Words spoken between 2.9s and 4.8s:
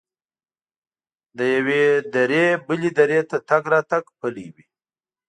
درې ته تګ راتګ پلی وي.